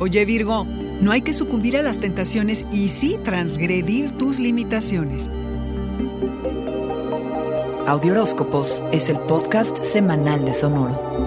Oye 0.00 0.24
Virgo, 0.24 0.64
no 1.00 1.10
hay 1.10 1.22
que 1.22 1.32
sucumbir 1.32 1.76
a 1.76 1.82
las 1.82 1.98
tentaciones 1.98 2.64
y 2.70 2.88
sí 2.88 3.16
transgredir 3.24 4.12
tus 4.12 4.38
limitaciones. 4.38 5.28
Audioróscopos 7.86 8.82
es 8.92 9.08
el 9.08 9.18
podcast 9.18 9.82
semanal 9.82 10.44
de 10.44 10.54
Sonoro. 10.54 11.18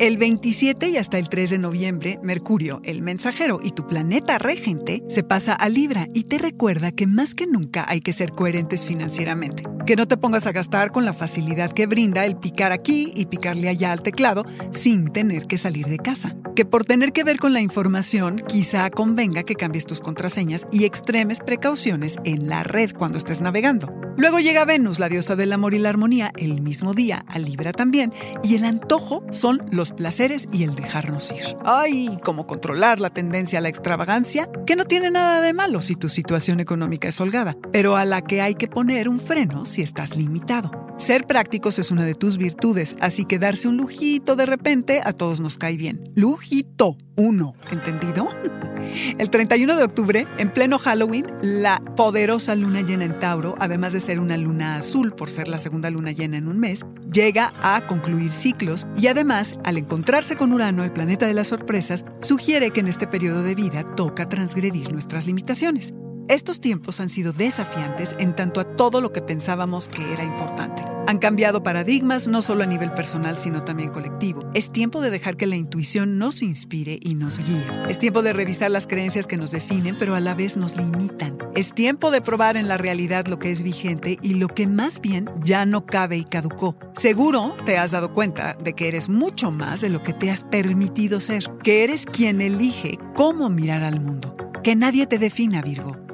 El 0.00 0.16
27 0.16 0.88
y 0.88 0.96
hasta 0.96 1.18
el 1.18 1.28
3 1.28 1.50
de 1.50 1.58
noviembre, 1.58 2.18
Mercurio, 2.22 2.80
el 2.84 3.02
mensajero 3.02 3.60
y 3.62 3.72
tu 3.72 3.86
planeta 3.86 4.38
regente 4.38 5.02
se 5.08 5.22
pasa 5.22 5.52
a 5.52 5.68
Libra 5.68 6.08
y 6.14 6.24
te 6.24 6.38
recuerda 6.38 6.90
que 6.90 7.06
más 7.06 7.34
que 7.34 7.46
nunca 7.46 7.84
hay 7.86 8.00
que 8.00 8.14
ser 8.14 8.32
coherentes 8.32 8.84
financieramente. 8.84 9.64
Que 9.90 9.96
no 9.96 10.06
te 10.06 10.16
pongas 10.16 10.46
a 10.46 10.52
gastar 10.52 10.92
con 10.92 11.04
la 11.04 11.12
facilidad 11.12 11.72
que 11.72 11.88
brinda 11.88 12.24
el 12.24 12.36
picar 12.36 12.70
aquí 12.70 13.12
y 13.12 13.26
picarle 13.26 13.68
allá 13.68 13.90
al 13.90 14.02
teclado 14.02 14.44
sin 14.70 15.12
tener 15.12 15.48
que 15.48 15.58
salir 15.58 15.86
de 15.88 15.98
casa. 15.98 16.36
Que 16.54 16.64
por 16.64 16.84
tener 16.84 17.12
que 17.12 17.24
ver 17.24 17.38
con 17.38 17.52
la 17.52 17.60
información, 17.60 18.40
quizá 18.46 18.88
convenga 18.90 19.42
que 19.42 19.56
cambies 19.56 19.86
tus 19.86 19.98
contraseñas 19.98 20.68
y 20.70 20.84
extremes 20.84 21.40
precauciones 21.40 22.18
en 22.24 22.48
la 22.48 22.62
red 22.62 22.92
cuando 22.92 23.18
estés 23.18 23.40
navegando. 23.40 23.92
Luego 24.20 24.38
llega 24.38 24.66
Venus, 24.66 24.98
la 24.98 25.08
diosa 25.08 25.34
del 25.34 25.50
amor 25.50 25.72
y 25.72 25.78
la 25.78 25.88
armonía, 25.88 26.30
el 26.36 26.60
mismo 26.60 26.92
día, 26.92 27.24
a 27.26 27.38
Libra 27.38 27.72
también, 27.72 28.12
y 28.42 28.54
el 28.54 28.66
antojo 28.66 29.24
son 29.30 29.62
los 29.70 29.92
placeres 29.92 30.46
y 30.52 30.64
el 30.64 30.74
dejarnos 30.74 31.32
ir. 31.32 31.56
Ay, 31.64 32.18
cómo 32.22 32.46
controlar 32.46 33.00
la 33.00 33.08
tendencia 33.08 33.60
a 33.60 33.62
la 33.62 33.70
extravagancia, 33.70 34.50
que 34.66 34.76
no 34.76 34.84
tiene 34.84 35.10
nada 35.10 35.40
de 35.40 35.54
malo 35.54 35.80
si 35.80 35.96
tu 35.96 36.10
situación 36.10 36.60
económica 36.60 37.08
es 37.08 37.18
holgada, 37.18 37.56
pero 37.72 37.96
a 37.96 38.04
la 38.04 38.20
que 38.20 38.42
hay 38.42 38.56
que 38.56 38.68
poner 38.68 39.08
un 39.08 39.20
freno 39.20 39.64
si 39.64 39.80
estás 39.80 40.14
limitado. 40.14 40.79
Ser 41.00 41.26
prácticos 41.26 41.78
es 41.78 41.90
una 41.90 42.04
de 42.04 42.14
tus 42.14 42.36
virtudes, 42.36 42.94
así 43.00 43.24
que 43.24 43.38
darse 43.38 43.66
un 43.66 43.78
lujito 43.78 44.36
de 44.36 44.44
repente 44.44 45.00
a 45.02 45.14
todos 45.14 45.40
nos 45.40 45.56
cae 45.56 45.78
bien. 45.78 46.04
Lujito, 46.14 46.98
uno, 47.16 47.54
¿entendido? 47.72 48.28
El 49.18 49.30
31 49.30 49.76
de 49.76 49.82
octubre, 49.82 50.26
en 50.36 50.52
pleno 50.52 50.78
Halloween, 50.78 51.24
la 51.40 51.82
poderosa 51.96 52.54
luna 52.54 52.82
llena 52.82 53.06
en 53.06 53.18
Tauro, 53.18 53.56
además 53.58 53.94
de 53.94 54.00
ser 54.00 54.20
una 54.20 54.36
luna 54.36 54.76
azul 54.76 55.14
por 55.14 55.30
ser 55.30 55.48
la 55.48 55.56
segunda 55.56 55.88
luna 55.88 56.12
llena 56.12 56.36
en 56.36 56.48
un 56.48 56.60
mes, 56.60 56.84
llega 57.10 57.54
a 57.62 57.86
concluir 57.86 58.30
ciclos 58.30 58.86
y 58.94 59.06
además, 59.06 59.54
al 59.64 59.78
encontrarse 59.78 60.36
con 60.36 60.52
Urano, 60.52 60.84
el 60.84 60.92
planeta 60.92 61.26
de 61.26 61.34
las 61.34 61.46
sorpresas, 61.46 62.04
sugiere 62.20 62.72
que 62.72 62.80
en 62.80 62.88
este 62.88 63.06
periodo 63.06 63.42
de 63.42 63.54
vida 63.54 63.84
toca 63.84 64.28
transgredir 64.28 64.92
nuestras 64.92 65.26
limitaciones. 65.26 65.94
Estos 66.30 66.60
tiempos 66.60 67.00
han 67.00 67.08
sido 67.08 67.32
desafiantes 67.32 68.14
en 68.20 68.36
tanto 68.36 68.60
a 68.60 68.76
todo 68.76 69.00
lo 69.00 69.12
que 69.12 69.20
pensábamos 69.20 69.88
que 69.88 70.12
era 70.12 70.22
importante. 70.22 70.84
Han 71.08 71.18
cambiado 71.18 71.64
paradigmas 71.64 72.28
no 72.28 72.40
solo 72.40 72.62
a 72.62 72.68
nivel 72.68 72.92
personal, 72.92 73.36
sino 73.36 73.64
también 73.64 73.88
colectivo. 73.88 74.48
Es 74.54 74.70
tiempo 74.70 75.00
de 75.00 75.10
dejar 75.10 75.36
que 75.36 75.48
la 75.48 75.56
intuición 75.56 76.18
nos 76.18 76.42
inspire 76.42 77.00
y 77.02 77.16
nos 77.16 77.38
guíe. 77.38 77.64
Es 77.88 77.98
tiempo 77.98 78.22
de 78.22 78.32
revisar 78.32 78.70
las 78.70 78.86
creencias 78.86 79.26
que 79.26 79.36
nos 79.36 79.50
definen, 79.50 79.96
pero 79.98 80.14
a 80.14 80.20
la 80.20 80.36
vez 80.36 80.56
nos 80.56 80.76
limitan. 80.76 81.36
Es 81.56 81.74
tiempo 81.74 82.12
de 82.12 82.20
probar 82.20 82.56
en 82.56 82.68
la 82.68 82.78
realidad 82.78 83.26
lo 83.26 83.40
que 83.40 83.50
es 83.50 83.64
vigente 83.64 84.16
y 84.22 84.34
lo 84.34 84.46
que 84.46 84.68
más 84.68 85.00
bien 85.00 85.28
ya 85.42 85.66
no 85.66 85.84
cabe 85.84 86.16
y 86.16 86.22
caducó. 86.22 86.76
Seguro 86.94 87.56
te 87.66 87.76
has 87.76 87.90
dado 87.90 88.12
cuenta 88.12 88.54
de 88.54 88.74
que 88.74 88.86
eres 88.86 89.08
mucho 89.08 89.50
más 89.50 89.80
de 89.80 89.88
lo 89.88 90.04
que 90.04 90.12
te 90.12 90.30
has 90.30 90.44
permitido 90.44 91.18
ser, 91.18 91.50
que 91.64 91.82
eres 91.82 92.06
quien 92.06 92.40
elige 92.40 93.00
cómo 93.16 93.50
mirar 93.50 93.82
al 93.82 94.00
mundo. 94.00 94.36
Que 94.62 94.76
nadie 94.76 95.08
te 95.08 95.18
defina, 95.18 95.60
Virgo. 95.60 96.09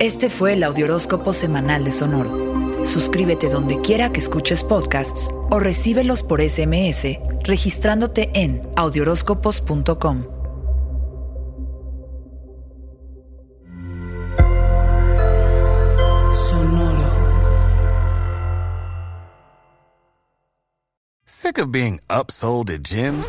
Este 0.00 0.30
fue 0.30 0.54
el 0.54 0.62
Audioróscopo 0.62 1.34
Semanal 1.34 1.84
de 1.84 1.92
Sonoro. 1.92 2.86
Suscríbete 2.86 3.50
donde 3.50 3.82
quiera 3.82 4.10
que 4.10 4.18
escuches 4.18 4.64
podcasts 4.64 5.28
o 5.50 5.60
recíbelos 5.60 6.22
por 6.22 6.40
SMS 6.40 7.18
registrándote 7.44 8.30
en 8.32 8.66
audioróscopos.com. 8.76 10.24
Sonoro. 16.32 17.10
Sick 21.26 21.58
of 21.58 21.70
being 21.70 22.00
upsold 22.08 22.70
at 22.70 22.80
gyms? 22.84 23.28